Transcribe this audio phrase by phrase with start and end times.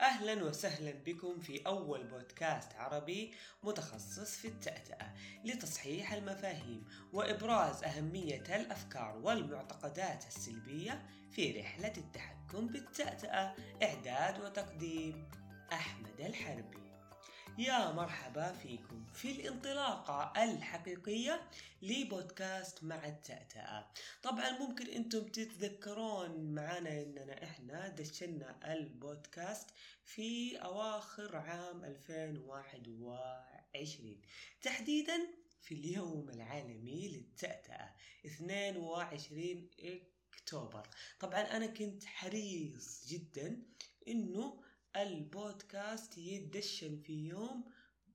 [0.00, 5.14] أهلا وسهلا بكم في أول بودكاست عربي متخصص في التأتأة
[5.44, 15.28] لتصحيح المفاهيم وإبراز أهمية الأفكار والمعتقدات السلبية في رحلة التحكم بالتأتأة إعداد وتقديم
[15.72, 16.85] أحمد الحربي.
[17.58, 21.42] يا مرحبا فيكم في الانطلاقة الحقيقية
[21.82, 23.90] لبودكاست مع التأتأة.
[24.22, 29.70] طبعا ممكن أنتم تتذكرون معنا إننا إحنا دشنا البودكاست
[30.04, 34.20] في أواخر عام 2021
[34.62, 35.18] تحديدا
[35.60, 37.94] في اليوم العالمي للتأتأة
[38.26, 39.68] 22
[40.34, 40.88] أكتوبر.
[41.20, 43.62] طبعا أنا كنت حريص جدا
[44.08, 44.62] إنه
[44.96, 47.64] البودكاست يدشن في يوم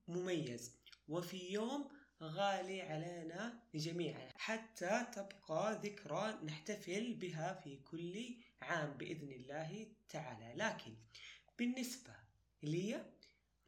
[0.08, 0.76] مميز
[1.08, 1.90] وفي يوم
[2.22, 4.30] غالي علينا جميعا.
[4.36, 10.54] حتى تبقى ذكرى نحتفل بها في كل عام بإذن الله تعالى.
[10.56, 10.96] لكن
[11.58, 12.14] بالنسبة
[12.64, 13.06] لي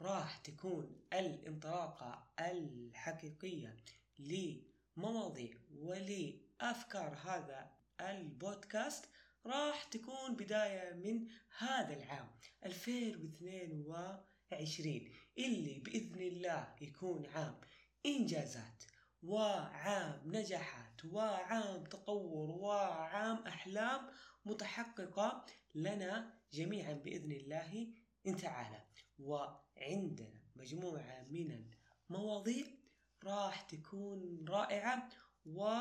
[0.01, 3.77] راح تكون الانطلاقة الحقيقية
[4.19, 9.05] لمواضيع ولأفكار هذا البودكاست
[9.45, 11.27] راح تكون بداية من
[11.57, 12.31] هذا العام
[12.65, 17.59] 2022 اللي بإذن الله يكون عام
[18.05, 18.83] إنجازات
[19.23, 24.09] وعام نجاحات وعام تطور وعام أحلام
[24.45, 27.87] متحققة لنا جميعا بإذن الله
[28.41, 28.83] تعالى.
[29.19, 31.65] وعندنا مجموعة من
[32.09, 32.65] المواضيع
[33.23, 35.09] راح تكون رائعة
[35.45, 35.79] و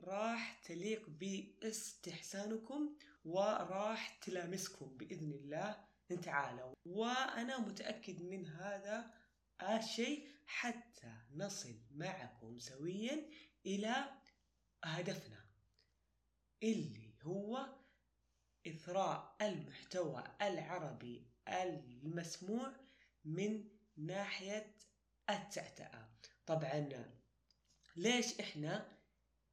[0.00, 5.84] راح تليق باستحسانكم وراح تلامسكم بإذن الله
[6.22, 9.14] تعالى وأنا متأكد من هذا
[9.62, 13.30] الشيء حتى نصل معكم سويا
[13.66, 14.04] إلى
[14.84, 15.44] هدفنا
[16.62, 17.76] اللي هو
[18.66, 22.72] إثراء المحتوى العربي المسموع
[23.24, 24.76] من ناحية
[25.30, 26.08] التأتأة.
[26.46, 27.10] طبعا
[27.96, 28.97] ليش إحنا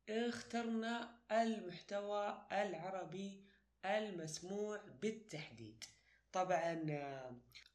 [0.09, 3.43] اخترنا المحتوى العربي
[3.85, 5.83] المسموع بالتحديد.
[6.31, 6.73] طبعا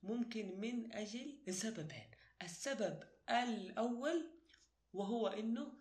[0.03, 2.11] ممكن من أجل سببين.
[2.43, 4.31] السبب الأول
[4.93, 5.73] وهو أنه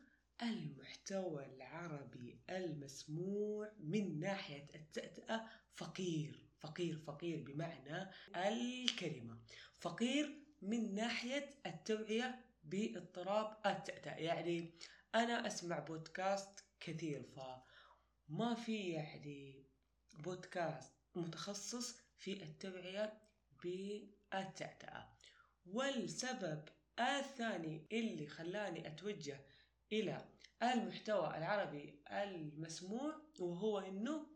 [0.41, 9.37] المحتوى العربي المسموع من ناحية التأتأة فقير فقير فقير بمعنى الكلمة.
[9.79, 14.73] فقير من ناحية التوعية باضطراب التأتأة يعني
[15.16, 19.66] أنا أسمع بودكاست كثير فما في يعني
[20.14, 23.22] بودكاست متخصص في التوعية
[23.64, 25.18] بالتأتأة.
[25.66, 26.66] والسبب
[27.00, 29.46] الثاني اللي خلاني أتوجه
[29.92, 30.30] إلى
[30.64, 34.28] المحتوى العربي المسموع وهو إنه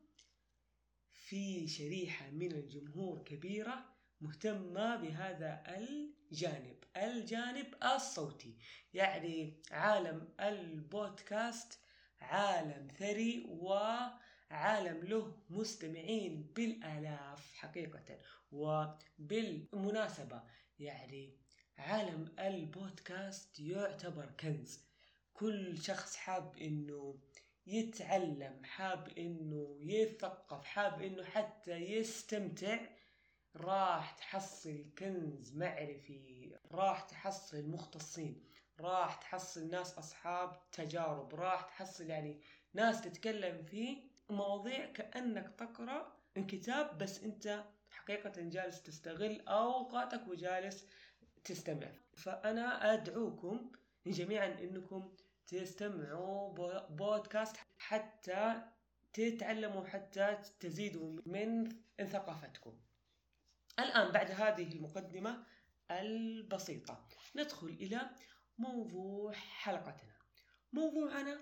[1.11, 5.63] في شريحة من الجمهور كبيرة مهتمة بهذا
[6.33, 8.57] الجانب الجانب الصوتي.
[8.93, 11.79] يعني عالم البودكاست
[12.21, 18.19] عالم ثري وعالم له مستمعين بالآلاف حقيقة
[18.51, 20.43] وبالمناسبة.
[20.79, 21.37] يعني
[21.77, 24.79] عالم البودكاست يعتبر كنز.
[25.33, 27.19] كل شخص حاب إنه
[27.67, 32.79] يتعلم حاب إنه يثقف حاب إنه حتى يستمتع
[33.55, 38.43] راح تحصل كنز معرفي راح تحصل مختصين
[38.79, 42.41] راح تحصل ناس أصحاب تجارب راح تحصل يعني
[42.73, 43.97] ناس تتكلم في
[44.29, 50.87] مواضيع كأنك تقرأ كتاب بس أنت حقيقة جالس تستغل أوقاتك وجالس
[51.43, 51.91] تستمع.
[52.17, 53.71] فأنا أدعوكم
[54.07, 55.15] جميعا أنكم
[55.47, 56.53] تستمعوا
[56.89, 58.61] بودكاست حتى
[59.13, 61.69] تتعلموا حتى تزيدوا من
[62.01, 62.73] ثقافتكم.
[63.79, 65.45] الآن بعد هذه المقدمة
[65.91, 68.09] البسيطة ندخل إلى
[68.57, 70.13] موضوع حلقتنا.
[70.73, 71.39] موضوعنا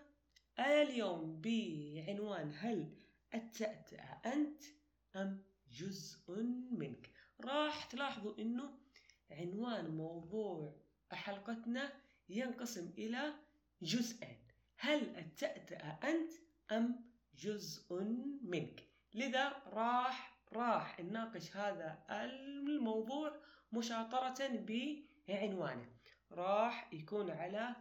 [0.59, 2.97] اليوم بعنوان هل
[3.34, 4.64] التأتأة أنت
[5.16, 7.12] أم جزء منك؟
[7.42, 8.80] راح تلاحظوا أنه
[9.31, 10.81] عنوان موضوع
[11.12, 11.94] حلقتنا
[12.30, 13.34] ينقسم إلى
[13.81, 14.48] جزئين.
[14.77, 16.31] هل التأتأة أنت
[16.72, 18.04] أم جزء
[18.44, 23.36] منك؟ لذا راح راح نناقش هذا الموضوع
[23.74, 24.65] مشاطرة
[25.27, 25.89] بعنوانه
[26.31, 27.75] راح يكون على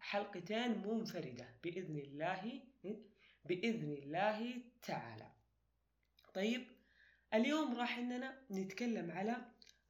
[0.00, 2.60] حلقتين منفردة بإذن الله
[3.44, 5.30] بإذن الله تعالى.
[6.34, 6.66] طيب
[7.34, 9.36] اليوم راح إننا نتكلم على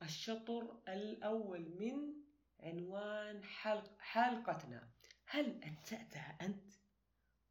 [0.02, 2.14] الشطر الأول من
[2.60, 4.88] عنوان حلق حلقتنا.
[5.26, 6.72] هل أنتأتها أنت؟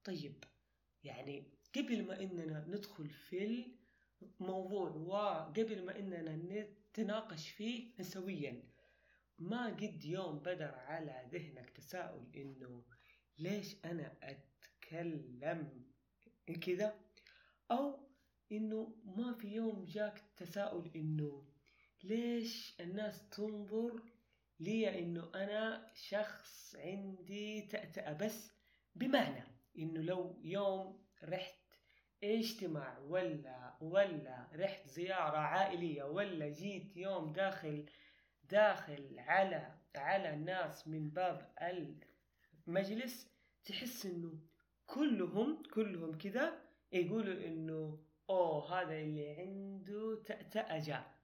[0.03, 0.44] طيب
[1.03, 1.44] يعني
[1.75, 3.75] قبل ما إننا ندخل في
[4.39, 8.63] موضوع وقبل ما إننا نتناقش فيه سويا
[9.39, 12.83] ما قد يوم بدر على ذهنك تساؤل إنه
[13.38, 15.83] ليش أنا أتكلم
[16.62, 17.00] كذا
[17.71, 18.00] أو
[18.51, 21.45] إنه ما في يوم جاك تساؤل إنه
[22.03, 24.01] ليش الناس تنظر
[24.59, 28.51] لي إنه أنا شخص عندي تأتأة بس؟
[28.95, 29.44] بمعنى
[29.77, 31.59] إنه لو يوم رحت
[32.23, 37.86] اجتماع ولا ولا رحت زيارة عائلية ولا جيت يوم داخل
[38.44, 41.51] داخل على على الناس من باب
[42.68, 43.31] المجلس
[43.66, 44.39] تحس إنه
[44.86, 46.62] كلهم كلهم كذا
[46.92, 48.00] يقولوا إنه
[48.30, 51.16] أوه هذا اللي عنده تأتأة جاء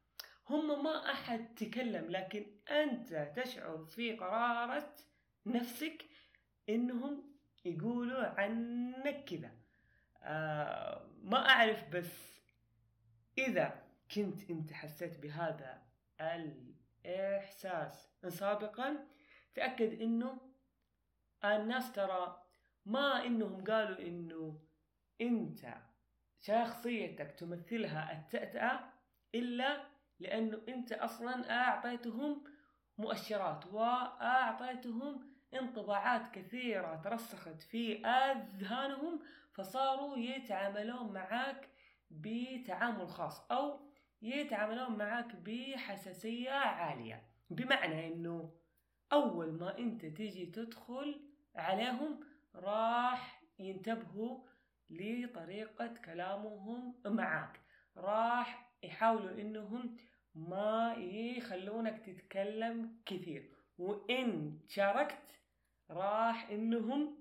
[0.50, 4.95] هم ما أحد تكلم لكن أنت تشعر في قرارة
[5.45, 6.06] نفسك
[6.69, 7.31] إنهم
[7.65, 9.51] يقولوا عنك كذا.
[10.24, 12.31] آه ما أعرف بس
[13.38, 13.83] إذا
[14.16, 15.81] كنت أنت حسيت بهذا
[16.22, 19.07] الإحساس سابقا
[19.56, 20.38] تأكد إنه
[21.45, 22.44] الناس ترى
[22.86, 24.62] ما إنهم قالوا إنه
[25.22, 25.74] أنت
[26.42, 28.80] شخصيتك تمثلها التأتأة
[29.36, 29.83] إلا
[30.19, 32.44] لأنه أنت أصلا أعطيتهم
[32.98, 39.19] مؤشرات وأعطيتهم انطباعات كثيرة ترسخت في أذهانهم
[39.54, 41.69] فصاروا يتعاملون معك
[42.11, 43.79] بتعامل خاص أو
[44.21, 47.23] يتعاملون معك بحساسية عالية.
[47.49, 48.53] بمعنى إنه
[49.13, 51.21] أول ما أنت تيجي تدخل
[51.55, 52.19] عليهم
[52.55, 54.39] راح ينتبهوا
[54.89, 57.59] لطريقة كلامهم معك
[57.97, 59.97] راح يحاولوا إنهم
[60.35, 63.51] ما يخلونك تتكلم كثير.
[63.77, 65.39] وإن شاركت
[65.89, 67.17] راح إنهم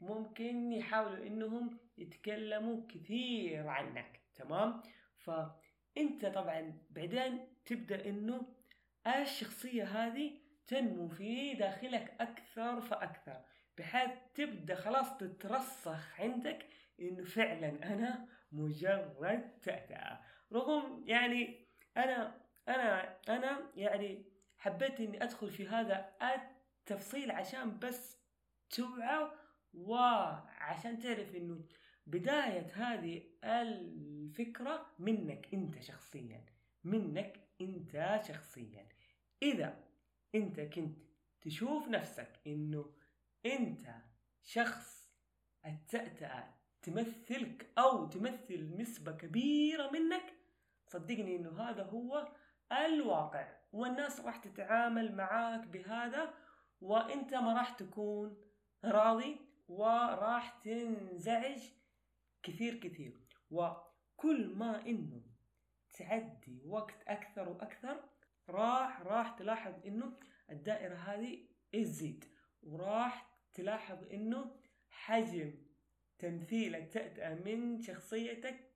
[0.00, 4.82] ممكن يحاولوا إنهم يتكلموا كثير عنك تمام؟
[5.18, 8.56] فأنت طبعا بعدين تبدأ إنه
[9.06, 13.40] الشخصية هذه تنمو في داخلك أكثر فأكثر
[13.78, 16.66] بحيث تبدأ خلاص تترسخ عندك
[17.00, 20.20] إنه فعلا أنا مجرد تأتأة.
[20.52, 21.66] رغم يعني
[21.96, 24.24] أنا أنا أنا يعني
[24.58, 28.18] حبيت إني أدخل في هذا التفصيل عشان بس
[28.70, 29.30] توعى
[29.74, 31.64] وعشان تعرف إنه
[32.06, 36.44] بداية هذه الفكرة منك أنت شخصيا
[36.84, 38.88] منك أنت شخصيا.
[39.42, 39.84] إذا
[40.34, 40.98] أنت كنت
[41.40, 42.90] تشوف نفسك إنه
[43.46, 43.94] أنت
[44.42, 45.10] شخص
[45.66, 50.32] التأتأة تمثلك أو تمثل نسبة كبيرة منك
[50.86, 52.28] صدقني إنه هذا هو
[52.72, 56.34] الواقع والناس راح تتعامل معاك بهذا
[56.80, 58.36] وأنت ما راح تكون
[58.84, 59.36] راضي
[59.68, 61.75] وراح تنزعج
[62.46, 63.20] كثير كثير.
[63.50, 65.22] وكل ما إنه
[65.98, 68.04] تعدي وقت أكثر وأكثر
[68.48, 70.18] راح راح تلاحظ إنه
[70.50, 72.24] الدائرة هذه تزيد
[72.62, 74.56] وراح تلاحظ إنه
[74.88, 75.54] حجم
[76.18, 78.72] تمثيلك تأتأة من شخصيتك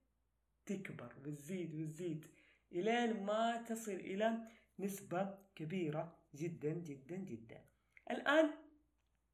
[0.67, 2.27] تكبر وتزيد وتزيد
[2.73, 7.65] إلين ما تصل إلى نسبة كبيرة جدا جدا جدا.
[8.11, 8.51] الآن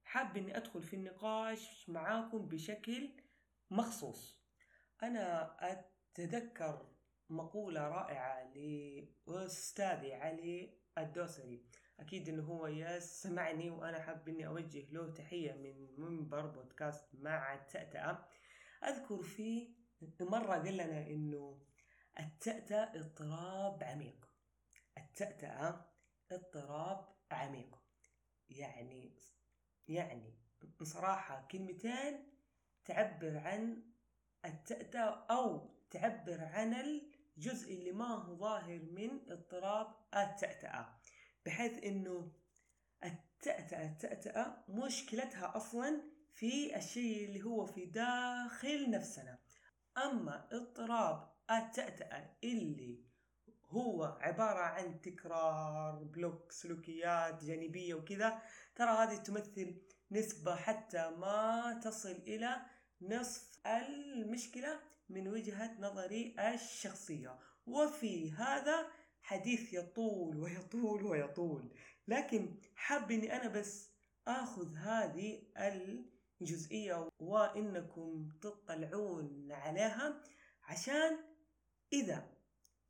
[0.04, 3.10] حاب إني أدخل في النقاش معاكم بشكل
[3.70, 4.40] مخصوص.
[5.02, 6.86] أنا أتذكر
[7.30, 11.66] مقولة رائعة لأستاذي علي الدوسري.
[12.00, 18.28] أكيد إنه هو يسمعني وأنا حاب إني أوجه له تحية من منبر بودكاست مع التأتأة.
[18.85, 19.76] أذكر فيه
[20.20, 21.66] مرة قال لنا إنه
[22.20, 24.28] التأتأة اضطراب عميق.
[24.99, 25.90] التأتأة
[26.32, 27.82] اضطراب عميق.
[28.49, 29.16] يعني
[29.88, 30.35] يعني
[30.80, 32.36] بصراحة كلمتين
[32.87, 33.83] تعبر عن
[34.45, 40.99] التأتأة أو تعبر عن الجزء اللي ما هو ظاهر من اضطراب التأتأة
[41.47, 42.33] بحيث إنه
[43.05, 46.02] التأتأة التأتأة مشكلتها أصلا
[46.35, 49.38] في الشيء اللي هو في داخل نفسنا.
[49.97, 53.07] أما اضطراب التأتأة اللي
[53.71, 58.43] هو عبارة عن تكرار بلوك سلوكيات جانبية وكذا
[58.75, 62.57] ترى هذه تمثل نسبة حتى ما تصل إلى
[63.00, 67.38] نصف المشكلة من وجهة نظري الشخصية.
[67.66, 68.86] وفي هذا
[69.22, 71.70] حديث يطول ويطول ويطول.
[72.08, 73.90] لكن حاب اني أنا بس
[74.28, 75.42] آخذ هذه
[76.40, 80.22] الجزئية وإنكم تطلعون عليها
[80.62, 81.18] عشان
[81.92, 82.36] إذا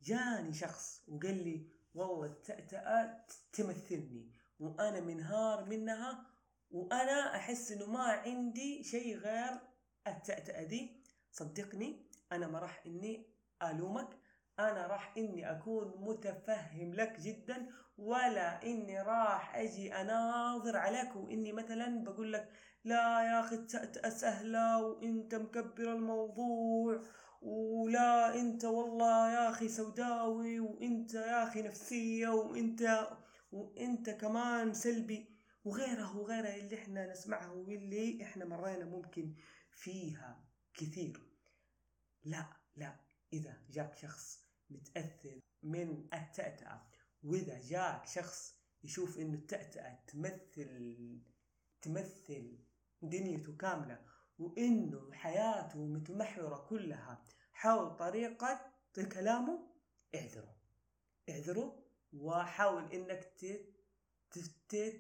[0.03, 6.27] جاني شخص وقال لي والله التأتأة تمثلني وأنا منهار منها
[6.71, 9.61] وأنا أحس إنه ما عندي شيء غير
[10.07, 13.27] التأتأة دي صدقني أنا ما راح إني
[13.63, 14.09] ألومك
[14.59, 17.67] أنا راح إني أكون متفهم لك جدا
[17.99, 22.49] ولا إني راح أجي أناظر عليك وإني مثلا بقول لك
[22.85, 23.67] لا يا أخي
[24.11, 27.03] سهلة وإنت مكبر الموضوع
[27.43, 33.09] ولا إنت والله يا أخي سوداوي وإنت يا أخي نفسية وإنت
[33.53, 39.35] وإنت كمان سلبي وغيره وغيره اللي إحنا نسمعها واللي إحنا مرينا ممكن.
[39.77, 41.21] فيها كثير.
[42.25, 42.97] لا لا
[43.33, 46.83] إذا جاك شخص متأثر من التأتأة
[47.23, 48.55] وإذا جاك شخص
[48.85, 51.21] يشوف إنه التأتأة تمثل
[51.83, 52.59] تمثل
[53.03, 54.05] دنيته كاملة
[54.39, 58.73] وإنه حياته متمحورة كلها حول طريقة
[59.13, 59.67] كلامه
[60.15, 60.57] اعذره.
[61.29, 63.33] اعذره وحاول إنك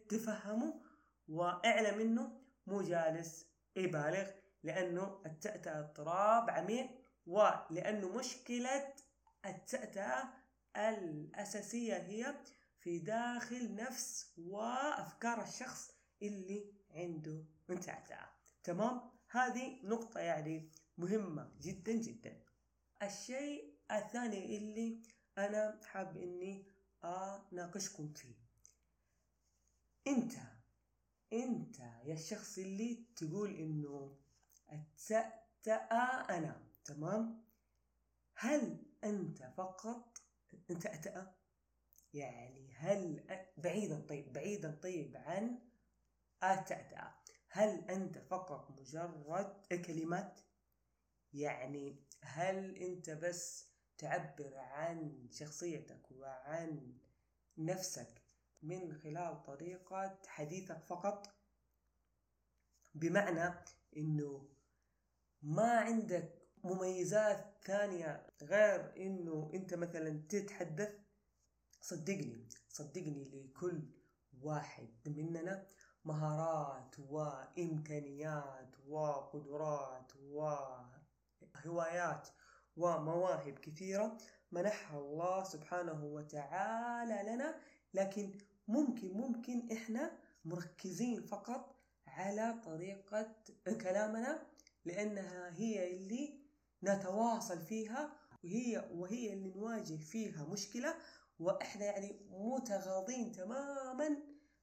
[0.08, 0.80] تفهمه
[1.28, 4.30] واعلم إنه مو جالس يبالغ
[4.66, 6.90] لأنه التأتأة اضطراب عميق
[7.26, 8.94] ولأنه مشكلة
[9.46, 10.24] التأتأة
[10.76, 12.34] الأساسية هي
[12.78, 15.90] في داخل نفس وأفكار الشخص
[16.22, 18.28] اللي عنده متأتأة.
[18.64, 22.42] تمام؟ هذه نقطة يعني مهمة جدا جدا.
[23.02, 25.02] الشيء الثاني اللي
[25.38, 26.66] أنا حاب إني
[27.04, 28.34] أناقشكم فيه.
[30.06, 30.32] أنت
[31.32, 34.16] أنت يا الشخص اللي تقول إنه
[34.72, 37.44] التأتأة أنا تمام؟
[38.34, 40.18] هل أنت فقط
[40.70, 41.34] أنت أتأ
[42.14, 45.58] يعني هل بعيدا طيب بعيدا طيب عن
[46.44, 47.14] التأتأة
[47.50, 50.40] هل أنت فقط مجرد كلمات؟
[51.32, 56.98] يعني هل أنت بس تعبر عن شخصيتك وعن
[57.58, 58.22] نفسك
[58.62, 61.34] من خلال طريقة حديثك فقط؟
[62.94, 63.54] بمعنى
[63.96, 64.55] إنه
[65.46, 66.32] ما عندك
[66.64, 70.92] مميزات ثانية غير إنه أنت مثلا تتحدث؟
[71.80, 73.82] صدقني صدقني لكل
[74.42, 75.66] واحد مننا
[76.04, 80.12] مهارات وإمكانيات وقدرات
[81.64, 82.28] وهوايات
[82.76, 84.18] ومواهب كثيرة
[84.52, 87.60] منحها الله سبحانه وتعالى لنا
[87.94, 88.38] لكن
[88.68, 91.76] ممكن ممكن إحنا مركزين فقط
[92.06, 93.34] على طريقة
[93.80, 94.46] كلامنا
[94.86, 96.40] لأنها هي اللي
[96.82, 98.12] نتواصل فيها
[98.44, 100.94] وهي وهي اللي نواجه فيها مشكلة
[101.38, 104.16] وإحنا يعني متغاضين تماما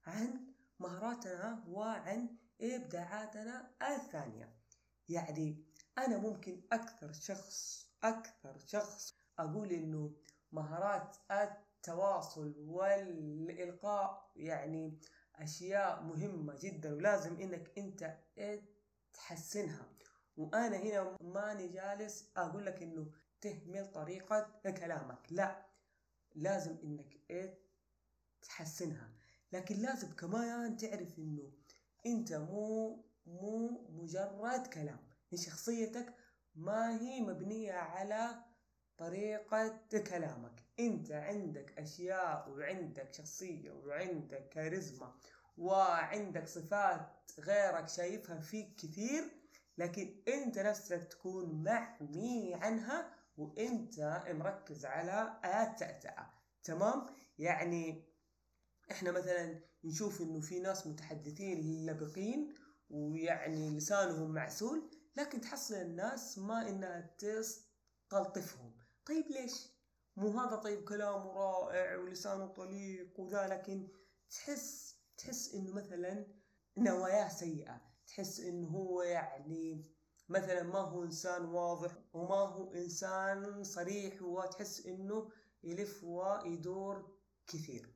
[0.06, 0.48] عن
[0.80, 4.56] مهاراتنا وعن إبداعاتنا الثانية.
[5.10, 5.66] يعني
[5.98, 10.16] أنا ممكن أكثر شخص أكثر شخص أقول إنه
[10.52, 15.00] مهارات التواصل والإلقاء يعني
[15.36, 18.18] أشياء مهمة جدا ولازم إنك أنت
[19.14, 19.88] تحسنها.
[20.38, 23.12] وأنا هنا ماني جالس أقول لك إنه
[23.42, 25.20] تهمل طريقة كلامك.
[25.30, 25.66] لا
[26.36, 27.60] لازم إنك إيه
[28.42, 29.10] تحسنها.
[29.52, 31.52] لكن لازم كمان تعرف إنه
[32.06, 35.00] أنت مو مو مجرد كلام.
[35.36, 36.14] شخصيتك
[36.56, 38.36] ما هي مبنية على
[38.98, 40.64] طريقة كلامك.
[40.80, 45.16] أنت عندك أشياء وعندك شخصية وعندك كاريزما
[45.58, 49.43] وعندك صفات غيرك شايفها فيك كثير
[49.78, 56.30] لكن انت نفسك تكون محمي عنها وانت مركز على التأتأة.
[56.64, 57.06] تمام؟
[57.40, 58.14] يعني
[58.92, 62.54] إحنا مثلا نشوف إنه في ناس متحدثين لبقين
[62.90, 68.74] ويعني لسانهم معسول لكن تحصل الناس ما إنها تستلطفهم.
[69.06, 69.68] طيب ليش؟
[70.16, 73.88] مو هذا طيب كلامه رائع ولسانه طليق وذا لكن
[74.30, 76.26] تحس تحس إنه مثلا
[76.78, 77.93] نواياه سيئة.
[78.14, 79.86] تحس إنه هو يعني
[80.30, 85.32] مثلا ما هو إنسان واضح وما هو إنسان صريح وتحس إنه
[85.64, 87.18] يلف ويدور
[87.48, 87.96] كثير.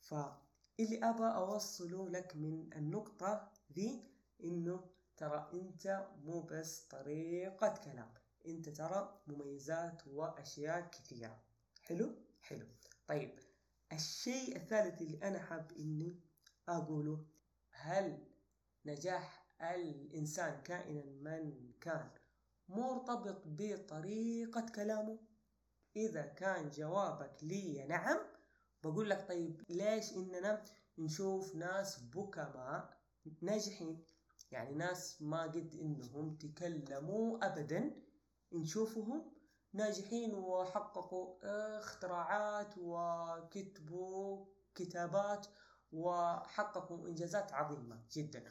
[0.00, 4.10] فاللي ابى أوصله لك من النقطة ذي
[4.44, 8.14] إنه ترى أنت مو بس طريقة كلام
[8.46, 11.42] أنت ترى مميزات وأشياء كثيرة.
[11.82, 12.66] حلو؟ حلو.
[13.06, 13.38] طيب
[13.92, 16.20] الشيء الثالث اللي أنا حاب إني
[16.68, 17.26] أقوله
[17.70, 18.26] هل
[18.84, 22.10] نجاح الإنسان كائنا من كان
[22.68, 25.18] مرتبط بطريقة كلامه.
[25.96, 28.18] إذا كان جوابك لي نعم
[28.84, 30.64] بقول لك طيب ليش إننا
[30.98, 32.96] نشوف ناس بكماء
[33.42, 34.04] ناجحين؟
[34.50, 38.02] يعني ناس ما قد إنهم تكلموا أبدا
[38.52, 39.32] نشوفهم
[39.72, 41.36] ناجحين وحققوا
[41.78, 45.46] اختراعات وكتبوا كتابات
[45.92, 48.44] وحققوا إنجازات عظيمة جدا.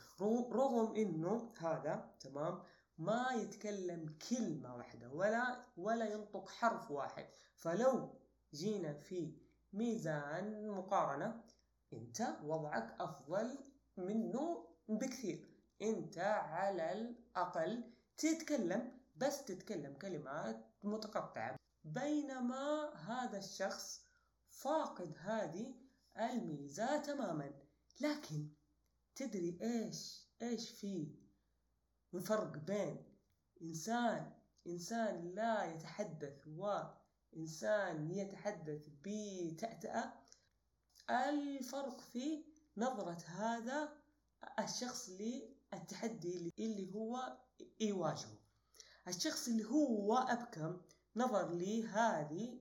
[0.52, 2.64] رغم إنه هذا تمام
[2.98, 7.26] ما يتكلم كلمة واحدة ولا ولا ينطق حرف واحد.
[7.56, 8.10] فلو
[8.54, 9.38] جينا في
[9.74, 11.44] ميزان مقارنة
[11.94, 13.58] أنت وضعك أفضل
[13.98, 15.50] منه بكثير.
[15.82, 17.84] أنت على الأقل
[18.18, 21.56] تتكلم بس تتكلم كلمات متقطعة.
[21.84, 24.06] بينما هذا الشخص
[24.50, 25.85] فاقد هذه
[26.20, 27.54] الميزة تماما.
[28.02, 28.50] لكن
[29.16, 31.16] تدري إيش إيش في
[32.22, 33.04] فرق بين
[33.62, 34.34] إنسان
[34.68, 40.14] إنسان لا يتحدث وانسان يتحدث بتأتأة.
[41.10, 42.46] الفرق في
[42.78, 43.94] نظرة هذا
[44.60, 47.38] الشخص للتحدي اللي هو
[47.80, 48.38] يواجهه.
[49.08, 50.82] الشخص اللي هو أبكم
[51.16, 52.60] نظر لهذه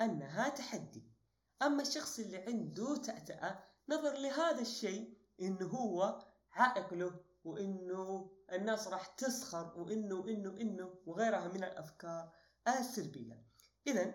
[0.00, 1.17] أنها تحدي.
[1.62, 9.06] أما الشخص اللي عنده تأتأة نظر لهذا الشيء إنه هو عائق له وإنه الناس راح
[9.06, 12.32] تسخر وإنه وإنه وإنه وغيرها من الأفكار
[12.68, 13.42] السلبية.
[13.86, 14.14] إذا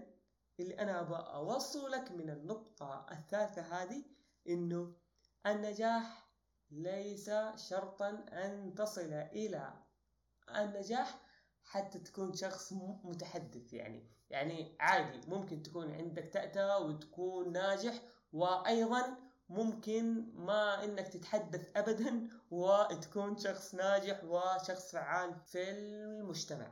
[0.60, 4.04] اللي أنا أبغى أوصلك من النقطة الثالثة هذه
[4.48, 4.94] إنه
[5.46, 6.30] النجاح
[6.72, 9.74] ليس شرطا أن تصل إلى
[10.56, 11.23] النجاح
[11.74, 14.10] حتى تكون شخص متحدث يعني.
[14.30, 17.94] يعني عادي ممكن تكون عندك تأتأة وتكون ناجح
[18.34, 19.18] وأيضا
[19.50, 26.72] ممكن ما إنك تتحدث ابدا وتكون شخص ناجح وشخص فعال في المجتمع.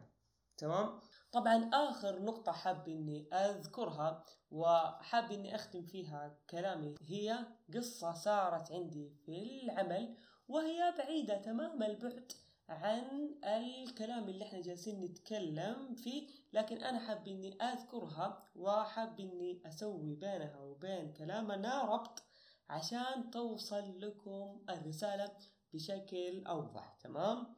[0.57, 0.99] تمام؟
[1.31, 9.09] طبعا آخر نقطة حاب إني أذكرها وحاب إني أختم فيها كلامي هي قصة صارت عندي
[9.25, 10.15] في العمل
[10.47, 12.31] وهي بعيدة تمام البعد
[12.71, 20.15] عن الكلام اللي إحنا جالسين نتكلم فيه لكن أنا حاب إني أذكرها وحاب إني أسوي
[20.15, 22.23] بينها وبين كلامنا ربط
[22.69, 25.31] عشان توصل لكم الرسالة
[25.73, 27.55] بشكل أوضح تمام؟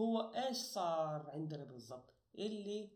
[0.00, 2.90] هو إيش صار عندنا بالضبط؟ اللي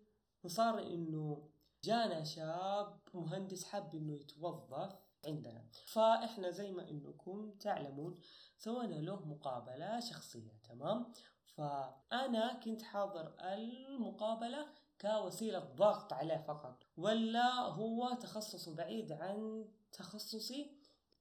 [0.46, 1.48] صار إنه
[1.84, 4.96] جانا شاب مهندس حاب إنه يتوظف
[5.26, 5.64] عندنا.
[5.86, 8.20] فإحنا زي ما إنكم تعلمون
[8.58, 11.12] سوينا له مقابلة شخصية تمام؟
[11.44, 14.66] فأنا كنت حاضر المقابلة
[15.00, 20.78] كوسيلة ضغط عليه فقط ولا هو تخصصه بعيد عن تخصصي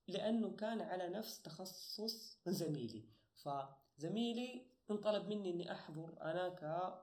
[0.07, 3.09] لأنه كان على نفس تخصص زميلي.
[3.35, 6.93] فزميلي انطلب مني إني أحضر أنا ك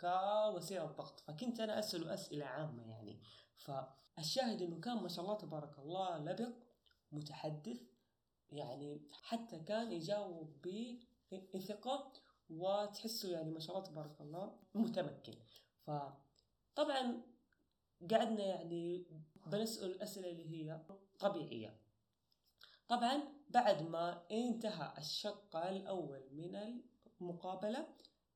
[0.00, 3.22] كوسيلة ضغط فكنت أنا أسأله أسئلة عامة يعني.
[4.16, 6.52] فالشاهد إنه كان ما شاء الله تبارك الله لبق
[7.12, 7.80] متحدث
[8.50, 10.66] يعني حتى كان يجاوب
[11.54, 12.12] بثقة
[12.50, 15.34] وتحسه يعني ما شاء الله تبارك الله متمكن.
[15.86, 17.22] فطبعا
[18.10, 19.06] قعدنا يعني
[19.46, 20.80] بنسأل الأسئلة اللي هي
[21.18, 21.80] طبيعية.
[22.88, 26.80] طبعا بعد ما انتهى الشق الأول من
[27.20, 27.86] المقابلة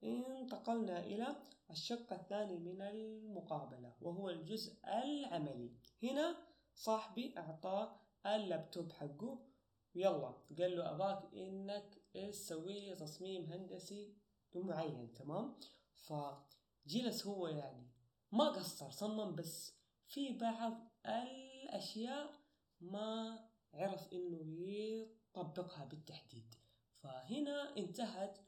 [0.04, 1.36] انتقلنا إلى
[1.70, 5.72] الشق الثاني من المقابلة وهو الجزء العملي.
[6.02, 6.36] هنا
[6.74, 9.46] صاحبي أعطاه اللابتوب حقه.
[9.94, 14.16] يلا قال له أباك إنك تسوي تصميم هندسي
[14.54, 15.56] معين تمام؟
[15.96, 17.90] فجلس هو يعني
[18.32, 19.80] ما قصر صمم بس.
[20.06, 22.40] في بعض الأشياء
[22.80, 23.38] ما
[23.74, 26.54] عرف إنه يطبقها بالتحديد.
[27.02, 28.38] فهنا انتهت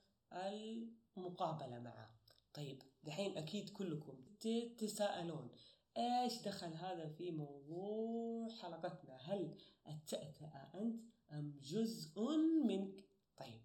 [1.16, 2.22] المقابلة معه.
[2.54, 5.50] طيب دحين أكيد كلكم تتساءلون
[5.96, 12.20] إيش دخل هذا في موضوع حلقتنا؟ هل التأتأة أنت أم جزء
[12.66, 13.04] منك؟
[13.36, 13.62] طيب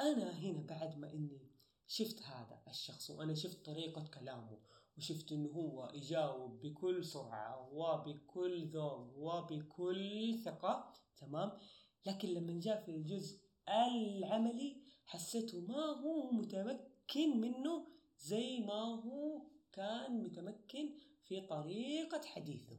[0.00, 1.52] أنا هنا بعد ما إني
[1.86, 4.58] شفت هذا الشخص وأنا شفت طريقة كلامه
[4.96, 11.58] وشفت إنه هو يجاوب بكل سرعة وبكل ذوق وبكل ثقة تمام؟
[12.06, 14.81] لكن لما جاء في الجزء العملي
[15.12, 17.86] حسيته ما هو متمكن منه
[18.18, 20.94] زي ما هو كان متمكن
[21.24, 22.78] في طريقة حديثه.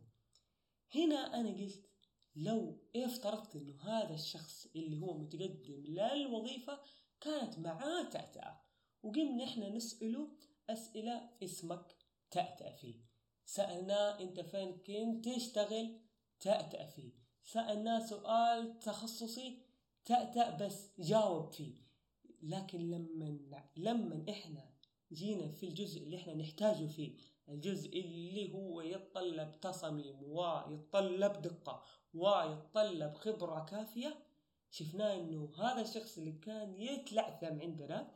[0.96, 1.90] هنا أنا قلت
[2.36, 6.80] لو افترضت إنه هذا الشخص اللي هو متقدم للوظيفة
[7.22, 8.62] كانت معاه تأتأة
[9.04, 10.28] وقمنا إحنا نسأله
[10.70, 11.96] أسئلة اسمك
[12.32, 13.06] تأتأ فيه.
[13.46, 16.00] سألناه أنت فين كنت تشتغل
[16.40, 17.14] تأتأ فيه.
[17.46, 19.62] سألناه سؤال تخصصي
[20.06, 21.83] تأتأ بس جاوب فيه.
[22.44, 23.40] لكن لما
[23.78, 24.70] لما إحنا
[25.12, 27.18] جينا في الجزء اللي إحنا نحتاجه فيه
[27.50, 34.24] الجزء اللي هو يتطلب تصميم ويتطلب دقة ويتطلب خبرة كافية
[34.72, 38.12] شفناه إنه هذا الشخص اللي كان يتلعثم عندنا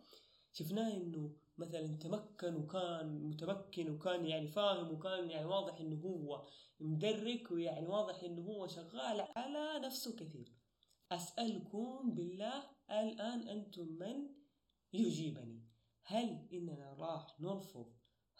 [0.51, 6.47] شفناه إنه مثلا تمكن وكان متمكن وكان يعني فاهم وكان يعني واضح إنه هو
[6.79, 10.51] مدرك ويعني واضح إنه هو شغال على نفسه كثير.
[11.11, 14.29] أسألكم بالله الآن أنتم من؟
[14.93, 15.63] يجيبني.
[16.03, 17.93] هل إننا راح نرفض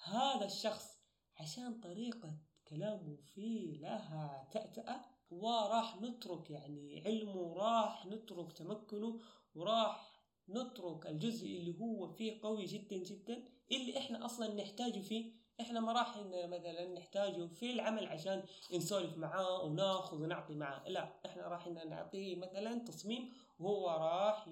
[0.04, 0.98] هذا الشخص
[1.36, 9.22] عشان طريقة كلامه فيه لها تأتأة؟ وراح نترك يعني علمه راح نترك تمكنه
[9.56, 15.80] وراح نترك الجزء اللي هو فيه قوي جدا جدا اللي إحنا أصلا نحتاجه فيه إحنا
[15.80, 18.44] ما راح مثلا نحتاجه في العمل عشان
[18.74, 20.90] نسولف معاه وناخذ ونعطي معاه.
[20.90, 24.48] لا إحنا راح نعطيه مثلا تصميم وهو راح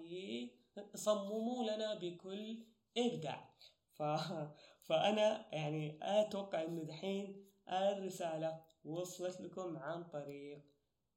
[0.94, 2.58] يصممه لنا بكل
[2.98, 3.54] إبداع.
[3.94, 4.04] ف...
[4.88, 10.62] فأنا يعني أتوقع إنه دحين الرسالة وصلت لكم عن طريق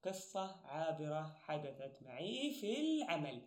[0.04, 3.42] قصة عابرة حدثت معي في العمل.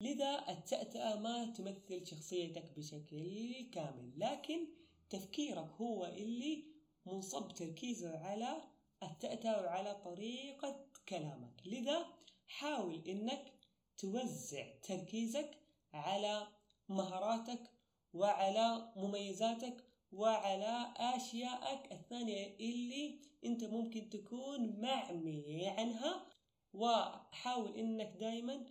[0.00, 4.79] لذا التأتأة ما تمثل شخصيتك بشكل كامل لكن
[5.10, 6.64] تفكيرك هو اللي
[7.06, 8.62] منصب تركيزه على
[9.02, 11.62] التأتأة وعلى طريقة كلامك.
[11.66, 12.06] لذا
[12.46, 13.52] حاول إنك
[13.98, 15.58] توزع تركيزك
[15.92, 16.46] على
[16.88, 17.70] مهاراتك
[18.12, 26.26] وعلى مميزاتك وعلى أشيائك الثانية اللي أنت ممكن تكون معمي عنها.
[26.72, 28.66] وحاول أنك دائما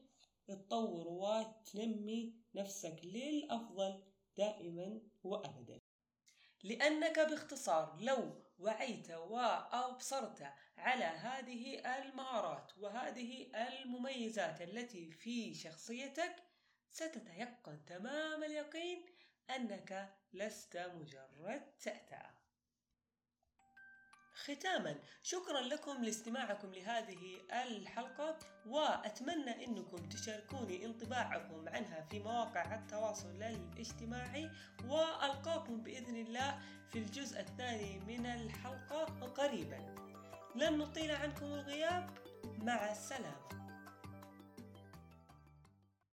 [0.48, 4.04] تطور وتنمي نفسك للأفضل
[4.38, 5.79] دائما وأبدا.
[6.64, 16.36] لأنك باختصار لو وعيت وأبصرت على هذه المهارات وهذه المميزات التي في شخصيتك
[16.90, 19.06] ستتيقن تمام اليقين
[19.50, 22.39] أنك لست مجرد تأتأة
[24.44, 34.52] ختاما شكرا لكم لاستماعكم لهذه الحلقة وأتمنى أنكم تشاركوني انطباعكم عنها في مواقع التواصل الاجتماعي
[34.88, 36.60] وألقاكم بإذن الله
[36.92, 39.96] في الجزء الثاني من الحلقة قريبا.
[40.56, 42.10] لن نطيل عنكم الغياب
[42.58, 43.59] مع السلامة.